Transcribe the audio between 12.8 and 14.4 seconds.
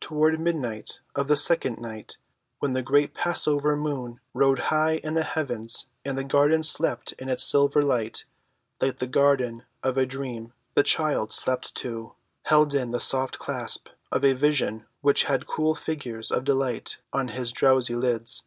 the soft clasp of a